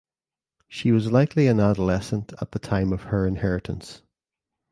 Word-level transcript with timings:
She 0.67 0.91
was 0.91 1.11
likely 1.11 1.45
an 1.45 1.59
adolescent 1.59 2.33
at 2.41 2.53
the 2.53 2.57
time 2.57 2.91
of 2.91 3.03
her 3.03 3.27
inheritance. 3.27 4.01